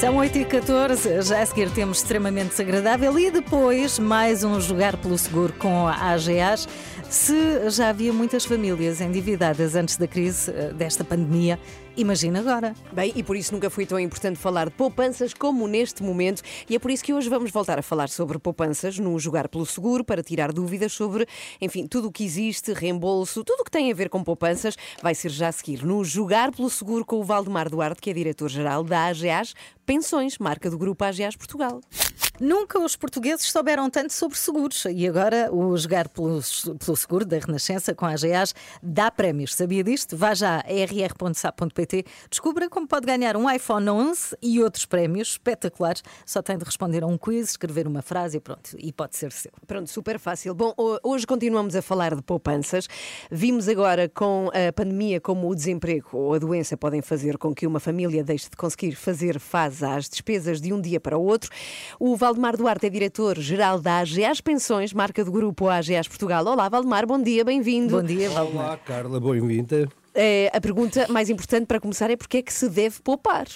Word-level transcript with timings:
São 0.00 0.16
8 0.16 0.38
e 0.38 0.44
14 0.46 1.20
já 1.20 1.42
a 1.42 1.44
seguir 1.44 1.70
temos 1.72 1.98
extremamente 1.98 2.52
desagradável 2.52 3.18
e 3.18 3.30
depois 3.30 3.98
mais 3.98 4.42
um 4.42 4.58
jogar 4.58 4.96
pelo 4.96 5.18
seguro 5.18 5.52
com 5.52 5.86
a 5.86 5.92
AGAs. 5.92 6.66
Se 7.10 7.68
já 7.70 7.88
havia 7.88 8.12
muitas 8.12 8.44
famílias 8.44 9.00
endividadas 9.00 9.74
antes 9.74 9.96
da 9.96 10.06
crise 10.06 10.48
eh, 10.52 10.72
desta 10.72 11.02
pandemia, 11.02 11.58
imagina 11.96 12.38
agora. 12.38 12.72
Bem, 12.92 13.12
e 13.16 13.22
por 13.24 13.34
isso 13.34 13.52
nunca 13.52 13.68
foi 13.68 13.84
tão 13.84 13.98
importante 13.98 14.38
falar 14.38 14.68
de 14.68 14.76
poupanças 14.76 15.34
como 15.34 15.66
neste 15.66 16.04
momento, 16.04 16.40
e 16.68 16.76
é 16.76 16.78
por 16.78 16.88
isso 16.88 17.02
que 17.02 17.12
hoje 17.12 17.28
vamos 17.28 17.50
voltar 17.50 17.80
a 17.80 17.82
falar 17.82 18.08
sobre 18.08 18.38
poupanças 18.38 18.96
no 18.96 19.18
Jogar 19.18 19.48
pelo 19.48 19.66
Seguro, 19.66 20.04
para 20.04 20.22
tirar 20.22 20.52
dúvidas 20.52 20.92
sobre, 20.92 21.26
enfim, 21.60 21.84
tudo 21.84 22.06
o 22.06 22.12
que 22.12 22.22
existe, 22.22 22.72
reembolso, 22.72 23.42
tudo 23.42 23.62
o 23.62 23.64
que 23.64 23.72
tem 23.72 23.90
a 23.90 23.94
ver 23.94 24.08
com 24.08 24.22
poupanças, 24.22 24.76
vai 25.02 25.14
ser 25.16 25.30
já 25.30 25.48
a 25.48 25.52
seguir 25.52 25.84
no 25.84 26.04
Jogar 26.04 26.52
pelo 26.52 26.70
Seguro 26.70 27.04
com 27.04 27.16
o 27.16 27.24
Valdemar 27.24 27.68
Duarte, 27.68 28.00
que 28.00 28.10
é 28.10 28.12
diretor-geral 28.12 28.84
da 28.84 29.06
AGAs 29.06 29.52
Pensões, 29.84 30.38
marca 30.38 30.70
do 30.70 30.78
Grupo 30.78 31.04
AGAs 31.04 31.34
Portugal. 31.34 31.80
Nunca 32.40 32.78
os 32.78 32.96
portugueses 32.96 33.50
souberam 33.50 33.90
tanto 33.90 34.14
sobre 34.14 34.38
seguros 34.38 34.86
e 34.86 35.06
agora 35.06 35.54
o 35.54 35.76
jogar 35.76 36.08
pelo, 36.08 36.40
pelo 36.82 36.96
seguro 36.96 37.26
da 37.26 37.38
Renascença 37.38 37.94
com 37.94 38.06
a 38.06 38.12
AGAs 38.12 38.54
dá 38.82 39.10
prémios. 39.10 39.54
Sabia 39.54 39.84
disto? 39.84 40.16
Vá 40.16 40.32
já 40.32 40.60
a 40.60 40.62
rr.sap.pt, 40.62 42.06
descubra 42.30 42.70
como 42.70 42.88
pode 42.88 43.04
ganhar 43.04 43.36
um 43.36 43.50
iPhone 43.50 43.90
11 43.90 44.38
e 44.40 44.58
outros 44.62 44.86
prémios 44.86 45.32
espetaculares. 45.32 46.02
Só 46.24 46.40
tem 46.40 46.56
de 46.56 46.64
responder 46.64 47.02
a 47.02 47.06
um 47.06 47.18
quiz, 47.18 47.50
escrever 47.50 47.86
uma 47.86 48.00
frase 48.00 48.38
e 48.38 48.40
pronto, 48.40 48.74
e 48.78 48.90
pode 48.90 49.16
ser 49.16 49.32
seu. 49.32 49.52
Pronto, 49.66 49.90
super 49.90 50.18
fácil. 50.18 50.54
Bom, 50.54 50.72
hoje 51.02 51.26
continuamos 51.26 51.76
a 51.76 51.82
falar 51.82 52.14
de 52.14 52.22
poupanças. 52.22 52.88
Vimos 53.30 53.68
agora 53.68 54.08
com 54.08 54.48
a 54.54 54.72
pandemia 54.72 55.20
como 55.20 55.46
o 55.46 55.54
desemprego 55.54 56.08
ou 56.14 56.32
a 56.32 56.38
doença 56.38 56.74
podem 56.74 57.02
fazer 57.02 57.36
com 57.36 57.54
que 57.54 57.66
uma 57.66 57.80
família 57.80 58.24
deixe 58.24 58.48
de 58.48 58.56
conseguir 58.56 58.94
fazer 58.94 59.38
face 59.38 59.84
às 59.84 60.08
despesas 60.08 60.58
de 60.58 60.72
um 60.72 60.80
dia 60.80 60.98
para 60.98 61.18
o 61.18 61.22
outro. 61.22 61.50
O 61.98 62.16
Valdemar 62.30 62.56
Duarte 62.56 62.86
é 62.86 62.88
diretor-geral 62.90 63.80
da 63.80 63.98
AGAs 63.98 64.40
Pensões, 64.40 64.92
marca 64.92 65.24
do 65.24 65.32
grupo 65.32 65.68
AGAs 65.68 66.06
Portugal. 66.06 66.46
Olá, 66.46 66.68
Valdemar, 66.68 67.04
bom 67.04 67.20
dia, 67.20 67.44
bem-vindo. 67.44 67.96
Bom 67.96 68.04
dia, 68.04 68.30
Valdemar. 68.30 68.66
Olá, 68.66 68.76
Carla, 68.76 69.18
bem-vinda. 69.18 69.88
É, 70.14 70.48
a 70.54 70.60
pergunta 70.60 71.08
mais 71.08 71.28
importante 71.28 71.66
para 71.66 71.80
começar 71.80 72.08
é 72.08 72.16
porque 72.16 72.36
é 72.36 72.42
que 72.42 72.52
se 72.52 72.68
deve 72.68 73.00
poupar? 73.00 73.48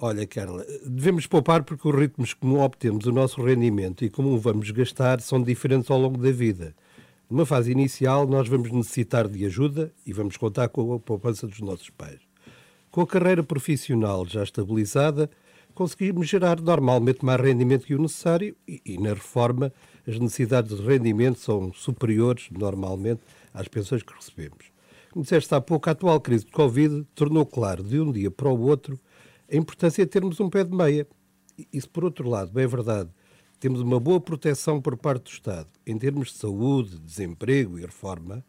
Olha, 0.00 0.26
Carla, 0.26 0.64
devemos 0.86 1.26
poupar 1.26 1.64
porque 1.64 1.86
os 1.86 1.94
ritmos 1.94 2.32
como 2.32 2.60
obtemos 2.60 3.04
o 3.04 3.12
nosso 3.12 3.42
rendimento 3.42 4.06
e 4.06 4.08
como 4.08 4.30
o 4.30 4.38
vamos 4.38 4.70
gastar 4.70 5.20
são 5.20 5.42
diferentes 5.42 5.90
ao 5.90 5.98
longo 5.98 6.16
da 6.16 6.32
vida. 6.32 6.74
Numa 7.28 7.44
fase 7.44 7.72
inicial, 7.72 8.26
nós 8.26 8.48
vamos 8.48 8.72
necessitar 8.72 9.28
de 9.28 9.44
ajuda 9.44 9.92
e 10.06 10.14
vamos 10.14 10.38
contar 10.38 10.70
com 10.70 10.94
a 10.94 10.98
poupança 10.98 11.46
dos 11.46 11.60
nossos 11.60 11.90
pais. 11.90 12.20
Com 12.90 13.02
a 13.02 13.06
carreira 13.06 13.42
profissional 13.42 14.24
já 14.24 14.42
estabilizada, 14.42 15.28
conseguimos 15.76 16.26
gerar 16.26 16.58
normalmente 16.58 17.22
mais 17.22 17.38
rendimento 17.38 17.86
que 17.86 17.94
o 17.94 18.00
necessário 18.00 18.56
e, 18.66 18.80
e, 18.82 18.98
na 18.98 19.10
reforma 19.10 19.70
as 20.08 20.18
necessidades 20.18 20.74
de 20.74 20.82
rendimento 20.82 21.38
são 21.38 21.70
superiores 21.74 22.48
normalmente 22.50 23.20
às 23.52 23.68
pensões 23.68 24.02
que 24.02 24.14
recebemos. 24.14 24.72
Como 25.12 25.22
disseste 25.22 25.54
há 25.54 25.60
pouco, 25.60 25.88
a 25.90 25.92
atual 25.92 26.18
crise 26.18 26.46
de 26.46 26.50
Covid 26.50 27.06
tornou 27.14 27.44
claro 27.44 27.82
de 27.84 28.00
um 28.00 28.10
dia 28.10 28.30
para 28.30 28.48
o 28.48 28.58
outro 28.58 28.98
a 29.52 29.54
importância 29.54 30.02
de 30.04 30.10
termos 30.10 30.40
um 30.40 30.48
pé 30.48 30.64
de 30.64 30.74
meia. 30.74 31.06
E 31.70 31.78
se 31.78 31.88
por 31.88 32.04
outro 32.04 32.26
lado, 32.26 32.58
é 32.58 32.66
verdade, 32.66 33.10
temos 33.60 33.82
uma 33.82 34.00
boa 34.00 34.20
proteção 34.20 34.80
por 34.80 34.96
parte 34.96 35.24
do 35.24 35.30
Estado 35.30 35.68
em 35.86 35.98
termos 35.98 36.28
de 36.28 36.38
saúde, 36.38 36.98
desemprego 36.98 37.78
e 37.78 37.82
reforma, 37.82 38.42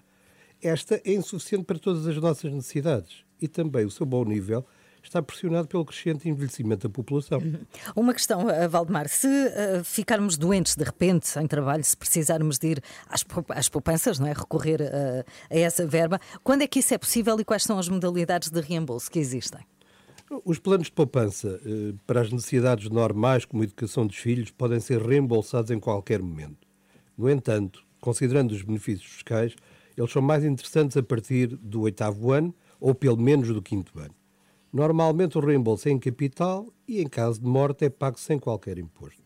esta 0.61 1.01
é 1.03 1.13
insuficiente 1.13 1.65
para 1.65 1.77
todas 1.77 2.07
as 2.07 2.15
nossas 2.15 2.53
necessidades 2.53 3.25
e 3.41 3.49
também 3.49 3.85
o 3.85 3.91
seu 3.91 4.05
bom 4.05 4.23
nível 4.23 4.65
está 5.07 5.21
pressionado 5.21 5.67
pelo 5.67 5.85
crescente 5.85 6.27
envelhecimento 6.27 6.87
da 6.87 6.93
população. 6.93 7.39
Uhum. 7.39 7.59
Uma 7.95 8.13
questão, 8.13 8.49
eh, 8.49 8.67
Valdemar, 8.67 9.07
se 9.07 9.27
uh, 9.27 9.83
ficarmos 9.83 10.37
doentes 10.37 10.75
de 10.75 10.83
repente 10.83 11.37
em 11.39 11.47
trabalho, 11.47 11.83
se 11.83 11.95
precisarmos 11.95 12.57
de 12.57 12.67
ir 12.67 12.83
às, 13.09 13.25
às 13.49 13.69
poupanças, 13.69 14.19
não 14.19 14.27
é? 14.27 14.33
recorrer 14.33 14.81
a, 14.81 15.53
a 15.53 15.57
essa 15.57 15.85
verba, 15.85 16.19
quando 16.43 16.61
é 16.61 16.67
que 16.67 16.79
isso 16.79 16.93
é 16.93 16.97
possível 16.97 17.39
e 17.39 17.45
quais 17.45 17.63
são 17.63 17.79
as 17.79 17.89
modalidades 17.89 18.49
de 18.49 18.61
reembolso 18.61 19.09
que 19.09 19.19
existem? 19.19 19.61
Os 20.43 20.59
planos 20.59 20.87
de 20.87 20.91
poupança 20.91 21.59
para 22.05 22.19
as 22.19 22.29
necessidades 22.29 22.89
normais, 22.89 23.45
como 23.45 23.63
a 23.63 23.65
educação 23.65 24.05
dos 24.05 24.17
filhos, 24.17 24.51
podem 24.51 24.79
ser 24.79 25.01
reembolsados 25.01 25.71
em 25.71 25.79
qualquer 25.79 26.21
momento. 26.21 26.67
No 27.17 27.29
entanto, 27.29 27.81
considerando 28.01 28.51
os 28.51 28.61
benefícios 28.61 29.09
fiscais, 29.09 29.55
eles 29.97 30.11
são 30.11 30.21
mais 30.21 30.43
interessantes 30.43 30.97
a 30.97 31.03
partir 31.03 31.47
do 31.47 31.81
oitavo 31.81 32.31
ano 32.31 32.53
ou 32.79 32.93
pelo 32.93 33.17
menos 33.17 33.47
do 33.47 33.61
quinto 33.61 33.97
ano. 33.99 34.13
Normalmente 34.77 35.39
o 35.39 35.41
reembolso 35.41 35.89
é 35.89 35.91
em 35.91 35.97
capital 35.97 36.71
e, 36.87 37.01
em 37.01 37.07
caso 37.07 37.41
de 37.41 37.47
morte, 37.47 37.83
é 37.83 37.89
pago 37.89 38.19
sem 38.19 38.37
qualquer 38.37 38.77
imposto. 38.77 39.23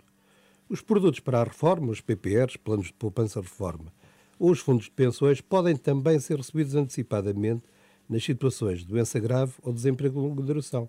Os 0.70 0.80
produtos 0.80 1.20
para 1.20 1.42
a 1.42 1.44
reforma, 1.44 1.92
os 1.92 2.00
PPRs, 2.00 2.56
planos 2.56 2.86
de 2.86 2.94
poupança-reforma, 2.94 3.92
ou 4.40 4.50
os 4.50 4.62
fundos 4.62 4.86
de 4.86 4.92
pensões 4.92 5.42
podem 5.42 5.76
também 5.76 6.18
ser 6.22 6.38
recebidos 6.38 6.74
antecipadamente 6.74 7.64
nas 8.08 8.24
situações 8.24 8.80
de 8.80 8.86
doença 8.86 9.20
grave 9.20 9.52
ou 9.62 9.74
desemprego 9.74 10.22
de 10.22 10.26
longa 10.26 10.42
duração. 10.42 10.88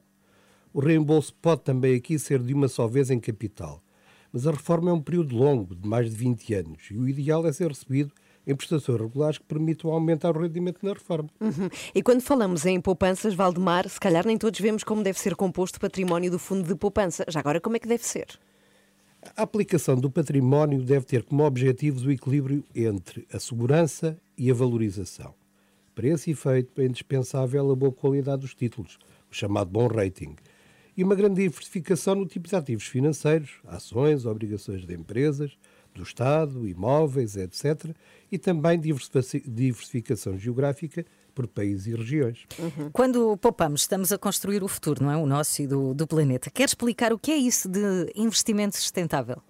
O 0.72 0.78
reembolso 0.78 1.34
pode 1.42 1.62
também 1.62 1.96
aqui 1.96 2.16
ser 2.16 2.40
de 2.40 2.54
uma 2.54 2.68
só 2.68 2.86
vez 2.86 3.10
em 3.10 3.18
capital, 3.18 3.82
mas 4.32 4.46
a 4.46 4.52
reforma 4.52 4.90
é 4.90 4.94
um 4.94 5.02
período 5.02 5.34
longo, 5.34 5.74
de 5.74 5.88
mais 5.88 6.08
de 6.08 6.14
20 6.14 6.54
anos, 6.54 6.88
e 6.88 6.96
o 6.96 7.08
ideal 7.08 7.44
é 7.48 7.52
ser 7.52 7.66
recebido 7.66 8.12
em 8.46 8.54
prestações 8.54 9.00
regulares 9.00 9.38
que 9.38 9.44
permitam 9.44 9.90
aumentar 9.92 10.36
o 10.36 10.40
rendimento 10.40 10.78
na 10.82 10.92
reforma. 10.92 11.28
Uhum. 11.40 11.68
E 11.94 12.02
quando 12.02 12.20
falamos 12.20 12.66
em 12.66 12.80
poupanças, 12.80 13.34
Valdemar, 13.34 13.88
se 13.88 14.00
calhar 14.00 14.26
nem 14.26 14.36
todos 14.36 14.58
vemos 14.58 14.84
como 14.84 15.02
deve 15.02 15.18
ser 15.18 15.36
composto 15.36 15.76
o 15.76 15.80
património 15.80 16.30
do 16.30 16.38
fundo 16.38 16.66
de 16.66 16.74
poupança. 16.74 17.24
Já 17.28 17.40
agora, 17.40 17.60
como 17.60 17.76
é 17.76 17.78
que 17.78 17.88
deve 17.88 18.04
ser? 18.04 18.26
A 19.36 19.42
aplicação 19.42 19.96
do 19.96 20.10
património 20.10 20.82
deve 20.82 21.06
ter 21.06 21.22
como 21.22 21.44
objetivo 21.44 22.04
o 22.06 22.10
equilíbrio 22.10 22.64
entre 22.74 23.26
a 23.32 23.38
segurança 23.38 24.18
e 24.36 24.50
a 24.50 24.54
valorização. 24.54 25.32
Para 25.94 26.08
esse 26.08 26.32
efeito, 26.32 26.80
é 26.80 26.86
indispensável 26.86 27.70
a 27.70 27.76
boa 27.76 27.92
qualidade 27.92 28.42
dos 28.42 28.54
títulos, 28.54 28.98
o 29.30 29.34
chamado 29.34 29.70
bom 29.70 29.86
rating, 29.86 30.34
e 30.96 31.04
uma 31.04 31.14
grande 31.14 31.42
diversificação 31.42 32.14
no 32.16 32.26
tipo 32.26 32.48
de 32.48 32.56
ativos 32.56 32.84
financeiros, 32.84 33.60
ações, 33.66 34.26
obrigações 34.26 34.84
de 34.84 34.94
empresas, 34.94 35.56
do 35.94 36.02
Estado, 36.02 36.66
imóveis, 36.66 37.36
etc. 37.36 37.94
E 38.30 38.38
também 38.38 38.80
diversificação 38.80 40.38
geográfica 40.38 41.04
por 41.34 41.46
países 41.46 41.86
e 41.86 41.94
regiões. 41.94 42.46
Uhum. 42.58 42.90
Quando 42.92 43.36
poupamos, 43.38 43.82
estamos 43.82 44.12
a 44.12 44.18
construir 44.18 44.62
o 44.62 44.68
futuro, 44.68 45.02
não 45.02 45.10
é? 45.10 45.16
O 45.16 45.26
nosso 45.26 45.62
e 45.62 45.66
do, 45.66 45.94
do 45.94 46.06
planeta. 46.06 46.50
Quer 46.50 46.64
explicar 46.64 47.12
o 47.12 47.18
que 47.18 47.30
é 47.30 47.36
isso 47.36 47.68
de 47.68 48.12
investimento 48.14 48.76
sustentável? 48.76 49.42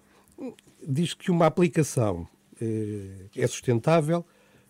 Diz 0.85 1.13
que 1.13 1.29
uma 1.29 1.45
aplicação 1.45 2.27
eh, 2.61 3.27
é 3.35 3.47
sustentável 3.47 4.25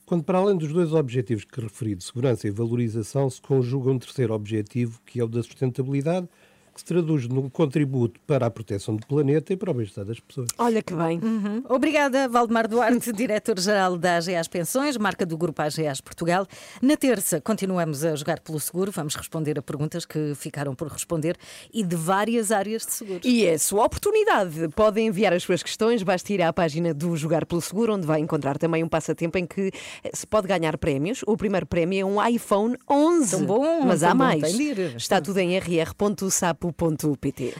quando, 0.05 0.23
para 0.23 0.37
além 0.37 0.57
dos 0.57 0.71
dois 0.71 0.93
objetivos 0.93 1.45
que 1.45 1.61
referi, 1.61 1.95
de 1.95 2.03
segurança 2.03 2.47
e 2.47 2.51
valorização, 2.51 3.29
se 3.29 3.41
conjuga 3.41 3.89
um 3.89 3.97
terceiro 3.97 4.33
objetivo, 4.33 4.99
que 5.05 5.19
é 5.19 5.23
o 5.23 5.27
da 5.27 5.41
sustentabilidade, 5.41 6.27
que 6.73 6.79
se 6.79 6.85
traduz 6.85 7.27
num 7.27 7.49
contributo 7.49 8.19
para 8.25 8.47
a 8.47 8.49
proteção 8.49 8.95
do 8.95 9.05
planeta 9.05 9.53
e 9.53 9.57
para 9.57 9.69
o 9.69 9.73
bem-estar 9.73 10.03
das 10.03 10.19
pessoas. 10.19 10.49
Olha 10.57 10.81
que 10.81 10.93
bem. 10.93 11.19
Uhum. 11.19 11.63
Obrigada, 11.69 12.27
Valdemar 12.27 12.67
Duarte, 12.67 13.11
diretor-geral 13.13 13.97
da 13.97 14.17
AGAs 14.17 14.47
Pensões, 14.47 14.97
marca 14.97 15.25
do 15.25 15.37
grupo 15.37 15.61
AGAs 15.61 16.01
Portugal. 16.01 16.47
Na 16.81 16.97
terça, 16.97 17.39
continuamos 17.39 18.03
a 18.03 18.15
jogar 18.15 18.39
pelo 18.39 18.59
seguro, 18.59 18.91
vamos 18.91 19.15
responder 19.15 19.59
a 19.59 19.61
perguntas 19.61 20.05
que 20.05 20.33
ficaram 20.35 20.73
por 20.73 20.87
responder 20.87 21.37
e 21.71 21.83
de 21.83 21.95
várias 21.95 22.51
áreas 22.51 22.85
de 22.85 22.93
seguros. 22.93 23.21
E 23.23 23.45
é 23.45 23.57
sua 23.57 23.85
oportunidade. 23.85 24.67
Podem 24.69 25.07
enviar 25.07 25.33
as 25.33 25.43
suas 25.43 25.61
questões, 25.61 26.01
basta 26.01 26.33
ir 26.33 26.41
à 26.41 26.51
página 26.51 26.93
do 26.93 27.15
Jogar 27.15 27.45
pelo 27.45 27.61
Seguro, 27.61 27.93
onde 27.93 28.07
vai 28.07 28.19
encontrar 28.19 28.57
também 28.57 28.83
um 28.83 28.89
passatempo 28.89 29.37
em 29.37 29.45
que 29.45 29.71
se 30.13 30.25
pode 30.25 30.47
ganhar 30.47 30.77
prémios. 30.77 31.21
O 31.27 31.37
primeiro 31.37 31.65
prémio 31.65 31.99
é 31.99 32.05
um 32.05 32.27
iPhone 32.27 32.75
11. 32.89 33.37
Tão 33.37 33.45
bom, 33.45 33.81
mas 33.81 33.99
tão 33.99 34.09
há 34.09 34.13
bom, 34.13 34.17
mais. 34.17 34.59
Está 34.95 35.21
tudo 35.21 35.37
em 35.37 35.57
rr.sap 35.57 36.62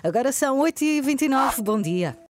Agora 0.03 0.31
são 0.31 0.59
8h29, 0.59 1.61
bom 1.61 1.81
dia. 1.81 2.15